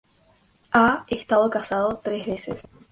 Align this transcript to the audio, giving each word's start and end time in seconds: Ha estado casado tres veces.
Ha 0.71 1.03
estado 1.09 1.47
casado 1.51 1.99
tres 2.01 2.25
veces. 2.25 2.65